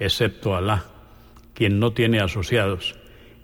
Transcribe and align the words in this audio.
excepto 0.00 0.56
Alá, 0.56 0.86
quien 1.54 1.78
no 1.78 1.92
tiene 1.92 2.18
asociados, 2.18 2.96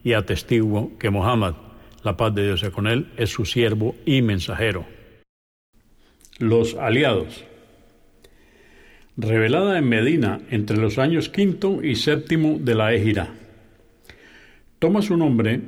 y 0.02 0.14
atestiguo 0.14 0.98
que 0.98 1.10
Muhammad, 1.10 1.54
la 2.02 2.16
paz 2.16 2.34
de 2.34 2.44
Dios 2.44 2.60
sea 2.60 2.72
con 2.72 2.88
él, 2.88 3.12
es 3.16 3.30
su 3.30 3.44
siervo 3.44 3.94
y 4.04 4.22
mensajero. 4.22 4.84
Los 6.40 6.74
aliados. 6.74 7.44
Revelada 9.16 9.78
en 9.78 9.88
Medina 9.88 10.40
entre 10.50 10.76
los 10.76 10.98
años 10.98 11.28
quinto 11.28 11.84
y 11.84 11.94
séptimo 11.94 12.58
de 12.60 12.74
la 12.74 12.92
Égira. 12.92 13.28
Toma 14.80 15.00
su 15.00 15.16
nombre 15.16 15.60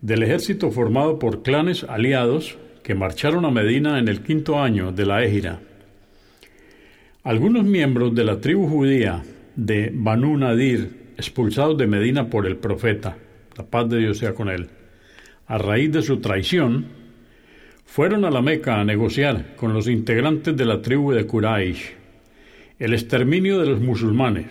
del 0.00 0.22
ejército 0.22 0.70
formado 0.70 1.18
por 1.18 1.42
clanes 1.42 1.84
aliados 1.84 2.56
que 2.82 2.94
marcharon 2.94 3.44
a 3.44 3.50
Medina 3.50 3.98
en 3.98 4.08
el 4.08 4.22
quinto 4.22 4.58
año 4.58 4.90
de 4.92 5.04
la 5.04 5.22
Égira 5.22 5.60
algunos 7.22 7.64
miembros 7.64 8.14
de 8.14 8.24
la 8.24 8.40
tribu 8.40 8.66
judía 8.66 9.22
de 9.56 9.90
Banu 9.92 10.36
Nadir, 10.36 11.12
expulsados 11.16 11.76
de 11.78 11.86
Medina 11.86 12.30
por 12.30 12.46
el 12.46 12.56
profeta, 12.56 13.16
la 13.56 13.64
paz 13.64 13.88
de 13.88 13.98
Dios 13.98 14.18
sea 14.18 14.34
con 14.34 14.48
él, 14.48 14.68
a 15.46 15.58
raíz 15.58 15.92
de 15.92 16.02
su 16.02 16.18
traición, 16.18 16.86
fueron 17.84 18.24
a 18.24 18.30
la 18.30 18.40
Meca 18.40 18.80
a 18.80 18.84
negociar 18.84 19.56
con 19.56 19.74
los 19.74 19.88
integrantes 19.88 20.56
de 20.56 20.64
la 20.64 20.80
tribu 20.80 21.12
de 21.12 21.26
Quraysh 21.26 22.00
el 22.80 22.94
exterminio 22.94 23.60
de 23.60 23.66
los 23.66 23.80
musulmanes, 23.80 24.46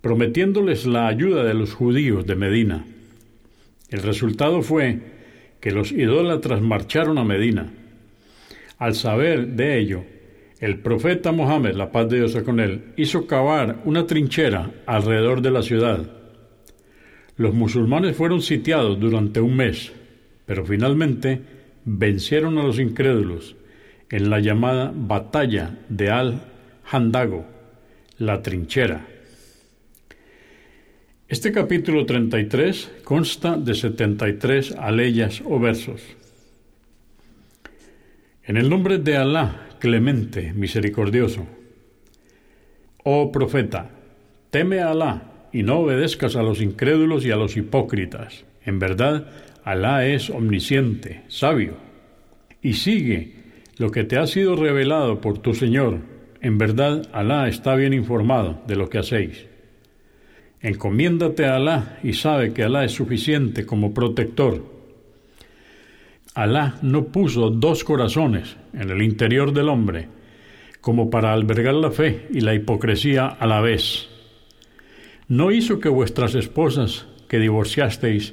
prometiéndoles 0.00 0.86
la 0.86 1.08
ayuda 1.08 1.42
de 1.42 1.54
los 1.54 1.74
judíos 1.74 2.24
de 2.24 2.36
Medina. 2.36 2.84
El 3.88 4.02
resultado 4.02 4.62
fue 4.62 5.00
que 5.60 5.72
los 5.72 5.90
idólatras 5.90 6.62
marcharon 6.62 7.18
a 7.18 7.24
Medina. 7.24 7.68
Al 8.78 8.94
saber 8.94 9.48
de 9.48 9.78
ello, 9.78 10.04
el 10.60 10.78
profeta 10.78 11.32
Mohammed, 11.32 11.74
la 11.74 11.90
paz 11.90 12.08
de 12.10 12.18
Dios 12.18 12.36
con 12.44 12.60
él, 12.60 12.92
hizo 12.96 13.26
cavar 13.26 13.80
una 13.86 14.06
trinchera 14.06 14.70
alrededor 14.86 15.40
de 15.40 15.50
la 15.50 15.62
ciudad. 15.62 16.06
Los 17.36 17.54
musulmanes 17.54 18.14
fueron 18.14 18.42
sitiados 18.42 19.00
durante 19.00 19.40
un 19.40 19.56
mes, 19.56 19.90
pero 20.44 20.66
finalmente 20.66 21.40
vencieron 21.86 22.58
a 22.58 22.62
los 22.62 22.78
incrédulos 22.78 23.56
en 24.10 24.28
la 24.28 24.40
llamada 24.40 24.92
batalla 24.94 25.78
de 25.88 26.10
Al-Handago, 26.10 27.46
la 28.18 28.42
trinchera. 28.42 29.06
Este 31.26 31.52
capítulo 31.52 32.04
33 32.04 32.90
consta 33.04 33.56
de 33.56 33.74
73 33.74 34.72
aleyas 34.72 35.42
o 35.46 35.58
versos. 35.58 36.02
En 38.44 38.56
el 38.56 38.68
nombre 38.68 38.98
de 38.98 39.16
Alá, 39.16 39.69
clemente, 39.80 40.52
misericordioso. 40.52 41.46
Oh 43.02 43.32
profeta, 43.32 43.90
teme 44.50 44.80
a 44.80 44.90
Alá 44.90 45.48
y 45.52 45.64
no 45.64 45.80
obedezcas 45.80 46.36
a 46.36 46.42
los 46.42 46.60
incrédulos 46.60 47.24
y 47.24 47.32
a 47.32 47.36
los 47.36 47.56
hipócritas. 47.56 48.44
En 48.64 48.78
verdad, 48.78 49.26
Alá 49.64 50.06
es 50.06 50.30
omnisciente, 50.30 51.22
sabio. 51.26 51.74
Y 52.62 52.74
sigue 52.74 53.34
lo 53.78 53.90
que 53.90 54.04
te 54.04 54.18
ha 54.18 54.26
sido 54.26 54.54
revelado 54.54 55.20
por 55.20 55.38
tu 55.38 55.54
Señor. 55.54 55.98
En 56.40 56.58
verdad, 56.58 57.08
Alá 57.12 57.48
está 57.48 57.74
bien 57.74 57.94
informado 57.94 58.62
de 58.66 58.76
lo 58.76 58.88
que 58.88 58.98
hacéis. 58.98 59.46
Encomiéndate 60.60 61.46
a 61.46 61.56
Alá 61.56 61.98
y 62.02 62.12
sabe 62.12 62.52
que 62.52 62.62
Alá 62.62 62.84
es 62.84 62.92
suficiente 62.92 63.64
como 63.64 63.94
protector 63.94 64.79
Alá 66.34 66.76
no 66.82 67.06
puso 67.06 67.50
dos 67.50 67.82
corazones 67.82 68.56
en 68.72 68.90
el 68.90 69.02
interior 69.02 69.52
del 69.52 69.68
hombre 69.68 70.08
como 70.80 71.10
para 71.10 71.32
albergar 71.32 71.74
la 71.74 71.90
fe 71.90 72.28
y 72.30 72.40
la 72.40 72.54
hipocresía 72.54 73.26
a 73.26 73.46
la 73.46 73.60
vez. 73.60 74.08
No 75.26 75.50
hizo 75.50 75.80
que 75.80 75.88
vuestras 75.88 76.36
esposas 76.36 77.06
que 77.28 77.38
divorciasteis, 77.38 78.32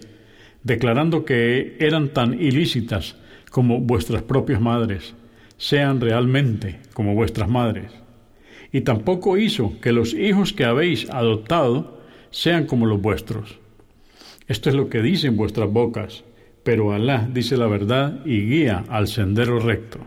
declarando 0.63 1.25
que 1.25 1.75
eran 1.79 2.09
tan 2.09 2.39
ilícitas 2.39 3.15
como 3.49 3.79
vuestras 3.79 4.21
propias 4.21 4.61
madres, 4.61 5.15
sean 5.57 5.99
realmente 5.99 6.79
como 6.93 7.15
vuestras 7.15 7.49
madres. 7.49 7.91
Y 8.71 8.81
tampoco 8.81 9.37
hizo 9.37 9.79
que 9.81 9.91
los 9.91 10.13
hijos 10.13 10.53
que 10.53 10.65
habéis 10.65 11.09
adoptado 11.09 11.99
sean 12.29 12.67
como 12.67 12.85
los 12.85 13.01
vuestros. 13.01 13.57
Esto 14.47 14.69
es 14.69 14.75
lo 14.75 14.87
que 14.87 15.01
dicen 15.01 15.35
vuestras 15.35 15.71
bocas 15.71 16.23
pero 16.67 16.91
Alá 16.91 17.25
dice 17.31 17.55
la 17.55 17.67
verdad 17.67 18.25
y 18.25 18.41
guía 18.41 18.83
al 18.89 19.07
sendero 19.07 19.57
recto. 19.57 19.99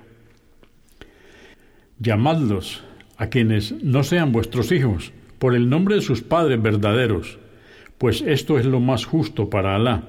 Llamadlos 1.99 2.85
a 3.17 3.29
quienes 3.29 3.83
no 3.83 4.03
sean 4.03 4.31
vuestros 4.31 4.71
hijos 4.71 5.11
por 5.39 5.55
el 5.55 5.71
nombre 5.71 5.95
de 5.95 6.03
sus 6.03 6.21
padres 6.21 6.61
verdaderos, 6.61 7.39
pues 7.97 8.21
esto 8.21 8.59
es 8.59 8.67
lo 8.67 8.79
más 8.79 9.07
justo 9.07 9.49
para 9.49 9.75
Alá. 9.75 10.03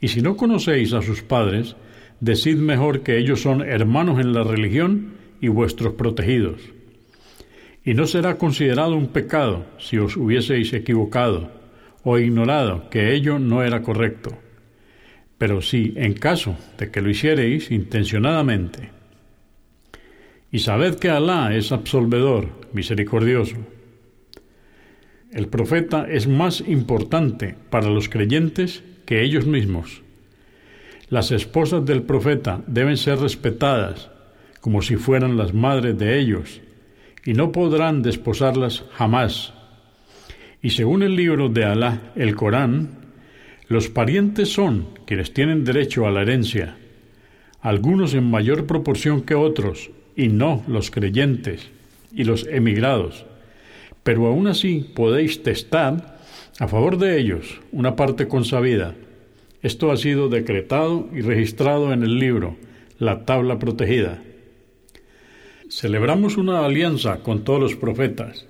Y 0.00 0.08
si 0.08 0.22
no 0.22 0.38
conocéis 0.38 0.94
a 0.94 1.02
sus 1.02 1.20
padres, 1.20 1.76
decid 2.20 2.56
mejor 2.56 3.02
que 3.02 3.18
ellos 3.18 3.42
son 3.42 3.60
hermanos 3.60 4.20
en 4.20 4.32
la 4.32 4.44
religión 4.44 5.16
y 5.42 5.48
vuestros 5.48 5.92
protegidos. 5.92 6.62
Y 7.84 7.92
no 7.92 8.06
será 8.06 8.38
considerado 8.38 8.96
un 8.96 9.08
pecado 9.08 9.66
si 9.76 9.98
os 9.98 10.16
hubieseis 10.16 10.72
equivocado 10.72 11.50
o 12.04 12.18
ignorado 12.18 12.88
que 12.88 13.12
ello 13.12 13.38
no 13.38 13.62
era 13.62 13.82
correcto 13.82 14.38
pero 15.42 15.60
sí 15.60 15.92
en 15.96 16.14
caso 16.14 16.56
de 16.78 16.92
que 16.92 17.02
lo 17.02 17.10
hiciereis 17.10 17.72
intencionadamente. 17.72 18.90
Y 20.52 20.60
sabed 20.60 21.00
que 21.00 21.10
Alá 21.10 21.52
es 21.52 21.72
absolvedor, 21.72 22.46
misericordioso. 22.72 23.56
El 25.32 25.48
profeta 25.48 26.06
es 26.08 26.28
más 26.28 26.60
importante 26.60 27.56
para 27.70 27.90
los 27.90 28.08
creyentes 28.08 28.84
que 29.04 29.24
ellos 29.24 29.44
mismos. 29.44 30.02
Las 31.08 31.32
esposas 31.32 31.84
del 31.84 32.04
profeta 32.04 32.62
deben 32.68 32.96
ser 32.96 33.18
respetadas 33.18 34.10
como 34.60 34.80
si 34.80 34.94
fueran 34.94 35.36
las 35.36 35.52
madres 35.52 35.98
de 35.98 36.20
ellos, 36.20 36.60
y 37.24 37.32
no 37.32 37.50
podrán 37.50 38.02
desposarlas 38.02 38.84
jamás. 38.92 39.54
Y 40.62 40.70
según 40.70 41.02
el 41.02 41.16
libro 41.16 41.48
de 41.48 41.64
Alá, 41.64 42.12
el 42.14 42.36
Corán, 42.36 43.01
los 43.68 43.88
parientes 43.88 44.52
son 44.52 44.88
quienes 45.06 45.32
tienen 45.32 45.64
derecho 45.64 46.06
a 46.06 46.10
la 46.10 46.22
herencia, 46.22 46.76
algunos 47.60 48.12
en 48.14 48.28
mayor 48.28 48.66
proporción 48.66 49.22
que 49.22 49.34
otros, 49.34 49.90
y 50.16 50.28
no 50.28 50.62
los 50.66 50.90
creyentes 50.90 51.70
y 52.12 52.24
los 52.24 52.46
emigrados. 52.48 53.24
Pero 54.02 54.26
aún 54.26 54.48
así 54.48 54.90
podéis 54.94 55.42
testar 55.42 56.18
a 56.58 56.68
favor 56.68 56.98
de 56.98 57.18
ellos 57.18 57.60
una 57.70 57.96
parte 57.96 58.28
consabida. 58.28 58.94
Esto 59.62 59.92
ha 59.92 59.96
sido 59.96 60.28
decretado 60.28 61.08
y 61.12 61.20
registrado 61.20 61.92
en 61.92 62.02
el 62.02 62.18
libro, 62.18 62.56
la 62.98 63.24
tabla 63.24 63.58
protegida. 63.58 64.22
Celebramos 65.70 66.36
una 66.36 66.66
alianza 66.66 67.20
con 67.20 67.44
todos 67.44 67.60
los 67.60 67.76
profetas, 67.76 68.44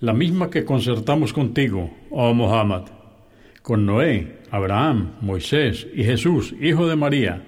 la 0.00 0.14
misma 0.14 0.50
que 0.50 0.64
concertamos 0.64 1.32
contigo, 1.32 1.94
oh 2.10 2.34
Muhammad 2.34 3.01
con 3.62 3.86
Noé, 3.86 4.38
Abraham, 4.50 5.12
Moisés 5.20 5.86
y 5.94 6.04
Jesús, 6.04 6.54
hijo 6.60 6.88
de 6.88 6.96
María, 6.96 7.42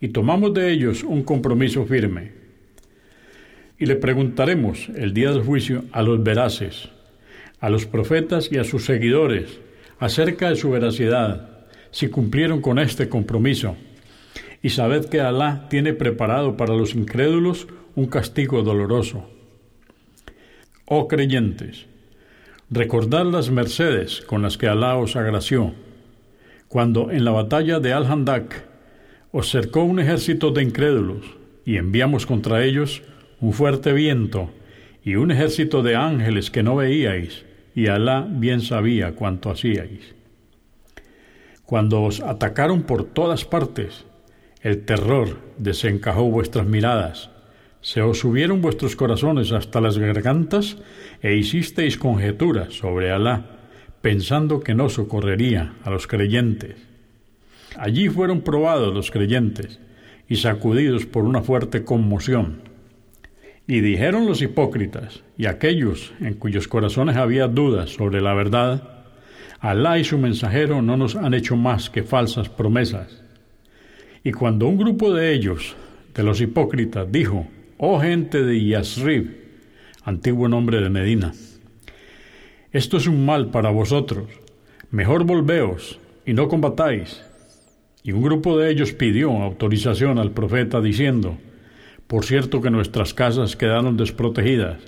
y 0.00 0.08
tomamos 0.08 0.54
de 0.54 0.72
ellos 0.72 1.04
un 1.04 1.22
compromiso 1.22 1.84
firme. 1.84 2.32
Y 3.78 3.86
le 3.86 3.96
preguntaremos 3.96 4.88
el 4.96 5.12
día 5.12 5.30
del 5.30 5.42
juicio 5.42 5.84
a 5.92 6.02
los 6.02 6.22
veraces, 6.22 6.88
a 7.60 7.68
los 7.68 7.86
profetas 7.86 8.50
y 8.50 8.58
a 8.58 8.64
sus 8.64 8.84
seguidores 8.84 9.60
acerca 9.98 10.48
de 10.48 10.56
su 10.56 10.70
veracidad, 10.70 11.66
si 11.92 12.08
cumplieron 12.08 12.60
con 12.60 12.78
este 12.78 13.08
compromiso. 13.08 13.76
Y 14.62 14.70
sabed 14.70 15.04
que 15.04 15.20
Alá 15.20 15.68
tiene 15.68 15.92
preparado 15.92 16.56
para 16.56 16.74
los 16.74 16.94
incrédulos 16.94 17.68
un 17.94 18.06
castigo 18.06 18.62
doloroso. 18.62 19.28
Oh 20.86 21.06
creyentes, 21.06 21.86
recordad 22.72 23.26
las 23.26 23.50
mercedes 23.50 24.22
con 24.22 24.40
las 24.40 24.56
que 24.56 24.66
Alá 24.66 24.96
os 24.96 25.14
agració, 25.14 25.74
cuando 26.68 27.10
en 27.10 27.22
la 27.22 27.30
batalla 27.30 27.80
de 27.80 27.92
Al-Handak 27.92 28.64
os 29.30 29.50
cercó 29.50 29.82
un 29.84 30.00
ejército 30.00 30.52
de 30.52 30.62
incrédulos 30.62 31.36
y 31.66 31.76
enviamos 31.76 32.24
contra 32.24 32.64
ellos 32.64 33.02
un 33.40 33.52
fuerte 33.52 33.92
viento 33.92 34.50
y 35.04 35.16
un 35.16 35.30
ejército 35.30 35.82
de 35.82 35.96
ángeles 35.96 36.50
que 36.50 36.62
no 36.62 36.76
veíais, 36.76 37.44
y 37.74 37.88
Alá 37.88 38.26
bien 38.26 38.62
sabía 38.62 39.14
cuánto 39.14 39.50
hacíais. 39.50 40.14
Cuando 41.66 42.02
os 42.02 42.20
atacaron 42.22 42.84
por 42.84 43.04
todas 43.04 43.44
partes, 43.44 44.06
el 44.62 44.84
terror 44.86 45.40
desencajó 45.58 46.24
vuestras 46.24 46.66
miradas, 46.66 47.30
se 47.82 48.00
os 48.00 48.20
subieron 48.20 48.62
vuestros 48.62 48.94
corazones 48.94 49.50
hasta 49.50 49.80
las 49.80 49.98
gargantas 49.98 50.78
e 51.20 51.34
hicisteis 51.34 51.98
conjeturas 51.98 52.74
sobre 52.74 53.10
Alá, 53.10 53.58
pensando 54.00 54.60
que 54.60 54.74
no 54.74 54.88
socorrería 54.88 55.74
a 55.82 55.90
los 55.90 56.06
creyentes. 56.06 56.76
Allí 57.76 58.08
fueron 58.08 58.42
probados 58.42 58.94
los 58.94 59.10
creyentes 59.10 59.80
y 60.28 60.36
sacudidos 60.36 61.06
por 61.06 61.24
una 61.24 61.42
fuerte 61.42 61.84
conmoción. 61.84 62.62
Y 63.66 63.80
dijeron 63.80 64.26
los 64.26 64.42
hipócritas 64.42 65.24
y 65.36 65.46
aquellos 65.46 66.12
en 66.20 66.34
cuyos 66.34 66.68
corazones 66.68 67.16
había 67.16 67.48
dudas 67.48 67.90
sobre 67.90 68.20
la 68.20 68.34
verdad, 68.34 69.04
Alá 69.58 69.98
y 69.98 70.04
su 70.04 70.18
mensajero 70.18 70.82
no 70.82 70.96
nos 70.96 71.14
han 71.16 71.34
hecho 71.34 71.56
más 71.56 71.90
que 71.90 72.02
falsas 72.02 72.48
promesas. 72.48 73.22
Y 74.22 74.32
cuando 74.32 74.66
un 74.66 74.76
grupo 74.76 75.12
de 75.12 75.32
ellos, 75.32 75.76
de 76.14 76.22
los 76.22 76.40
hipócritas, 76.40 77.10
dijo, 77.10 77.46
Oh 77.84 77.98
gente 77.98 78.44
de 78.44 78.64
Yasrib, 78.64 79.38
antiguo 80.04 80.46
nombre 80.46 80.80
de 80.80 80.88
Medina, 80.88 81.32
esto 82.70 82.96
es 82.96 83.08
un 83.08 83.26
mal 83.26 83.50
para 83.50 83.70
vosotros, 83.70 84.28
mejor 84.92 85.24
volveos 85.24 85.98
y 86.24 86.32
no 86.32 86.46
combatáis. 86.46 87.24
Y 88.04 88.12
un 88.12 88.22
grupo 88.22 88.56
de 88.56 88.70
ellos 88.70 88.92
pidió 88.92 89.32
autorización 89.32 90.20
al 90.20 90.30
profeta 90.30 90.80
diciendo, 90.80 91.38
por 92.06 92.24
cierto 92.24 92.60
que 92.60 92.70
nuestras 92.70 93.14
casas 93.14 93.56
quedaron 93.56 93.96
desprotegidas, 93.96 94.78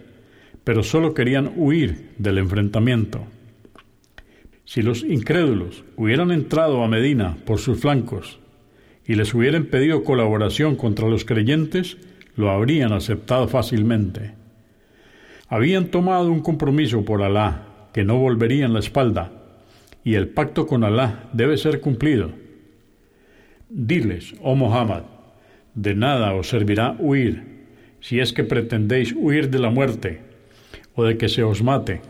pero 0.62 0.84
solo 0.84 1.14
querían 1.14 1.50
huir 1.56 2.10
del 2.18 2.38
enfrentamiento. 2.38 3.26
Si 4.64 4.82
los 4.82 5.02
incrédulos 5.02 5.82
hubieran 5.96 6.30
entrado 6.30 6.84
a 6.84 6.86
Medina 6.86 7.38
por 7.44 7.58
sus 7.58 7.80
flancos 7.80 8.38
y 9.04 9.16
les 9.16 9.34
hubieran 9.34 9.64
pedido 9.64 10.04
colaboración 10.04 10.76
contra 10.76 11.08
los 11.08 11.24
creyentes, 11.24 11.96
lo 12.36 12.50
habrían 12.50 12.92
aceptado 12.92 13.48
fácilmente. 13.48 14.32
Habían 15.48 15.86
tomado 15.86 16.30
un 16.30 16.40
compromiso 16.40 17.04
por 17.04 17.22
Alá, 17.22 17.88
que 17.92 18.04
no 18.04 18.18
volverían 18.18 18.72
la 18.72 18.80
espalda, 18.80 19.30
y 20.02 20.14
el 20.14 20.28
pacto 20.28 20.66
con 20.66 20.84
Alá 20.84 21.28
debe 21.32 21.56
ser 21.56 21.80
cumplido. 21.80 22.30
Diles, 23.68 24.34
oh 24.42 24.54
Muhammad, 24.54 25.04
de 25.74 25.94
nada 25.94 26.34
os 26.34 26.48
servirá 26.48 26.96
huir, 26.98 27.42
si 28.00 28.20
es 28.20 28.32
que 28.32 28.44
pretendéis 28.44 29.14
huir 29.16 29.50
de 29.50 29.58
la 29.58 29.70
muerte 29.70 30.20
o 30.94 31.04
de 31.04 31.16
que 31.16 31.28
se 31.28 31.42
os 31.42 31.62
mate. 31.62 32.02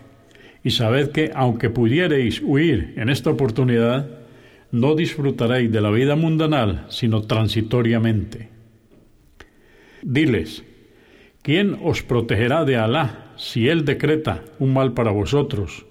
Y 0.63 0.71
sabed 0.71 1.11
que, 1.11 1.31
aunque 1.35 1.71
pudiereis 1.71 2.41
huir 2.43 2.95
en 2.97 3.11
esta 3.11 3.31
oportunidad, 3.31 4.09
no 4.73 4.95
disfrutaréis 4.95 5.71
de 5.71 5.81
la 5.81 5.91
vida 5.91 6.17
mundanal, 6.17 6.87
sino 6.89 7.23
transitoriamente. 7.23 8.54
Diles, 10.07 10.63
¿quién 11.43 11.79
os 11.83 12.03
protegerá 12.03 12.65
de 12.65 12.77
Alá 12.77 13.33
si 13.37 13.69
Él 13.69 13.85
decreta 13.85 14.45
un 14.59 14.73
mal 14.73 14.93
para 14.93 15.11
vosotros? 15.11 15.87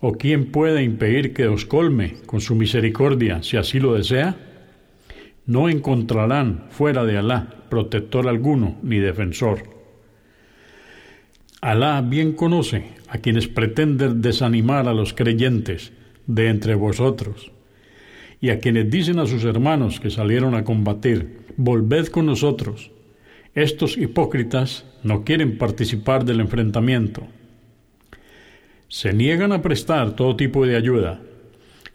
¿O 0.00 0.12
quién 0.12 0.50
puede 0.50 0.82
impedir 0.82 1.32
que 1.32 1.46
os 1.46 1.64
colme 1.64 2.16
con 2.26 2.40
su 2.40 2.54
misericordia 2.54 3.42
si 3.42 3.56
así 3.56 3.80
lo 3.80 3.94
desea? 3.94 4.36
no 5.46 5.68
encontrarán 5.68 6.64
fuera 6.70 7.04
de 7.04 7.18
Alá 7.18 7.48
protector 7.68 8.28
alguno 8.28 8.76
ni 8.82 8.98
defensor. 8.98 9.62
Alá 11.60 12.00
bien 12.02 12.32
conoce 12.32 12.92
a 13.08 13.18
quienes 13.18 13.48
pretenden 13.48 14.20
desanimar 14.20 14.88
a 14.88 14.94
los 14.94 15.12
creyentes 15.14 15.92
de 16.26 16.48
entre 16.48 16.74
vosotros 16.74 17.52
y 18.40 18.50
a 18.50 18.58
quienes 18.58 18.90
dicen 18.90 19.18
a 19.18 19.26
sus 19.26 19.44
hermanos 19.44 20.00
que 20.00 20.10
salieron 20.10 20.54
a 20.54 20.64
combatir, 20.64 21.44
volved 21.56 22.08
con 22.08 22.26
nosotros. 22.26 22.90
Estos 23.54 23.96
hipócritas 23.96 24.84
no 25.04 25.22
quieren 25.22 25.58
participar 25.58 26.24
del 26.24 26.40
enfrentamiento. 26.40 27.22
Se 28.88 29.12
niegan 29.12 29.52
a 29.52 29.62
prestar 29.62 30.16
todo 30.16 30.34
tipo 30.34 30.66
de 30.66 30.74
ayuda 30.74 31.20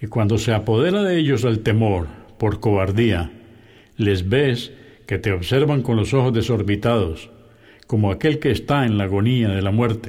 y 0.01 0.07
cuando 0.07 0.37
se 0.37 0.53
apodera 0.53 1.03
de 1.03 1.17
ellos 1.17 1.43
el 1.43 1.59
temor 1.59 2.07
por 2.37 2.61
cobardía, 2.61 3.31
les 3.97 4.29
ves 4.29 4.71
que 5.05 5.17
te 5.17 5.33
observan 5.33 5.81
con 5.81 5.97
los 5.97 6.13
ojos 6.13 6.31
desorbitados, 6.31 7.29
como 7.87 8.09
aquel 8.09 8.39
que 8.39 8.51
está 8.51 8.85
en 8.85 8.97
la 8.97 9.03
agonía 9.03 9.49
de 9.49 9.61
la 9.61 9.71
muerte. 9.71 10.07